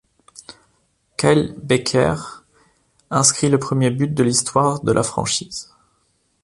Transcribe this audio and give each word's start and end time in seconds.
Kyle 1.15 1.53
Bekker 1.61 2.15
inscrit 3.11 3.49
le 3.49 3.59
premier 3.59 3.91
but 3.91 4.07
de 4.15 4.23
l'histoire 4.23 4.81
de 4.83 4.91
la 4.91 5.03
franchise. 5.03 5.69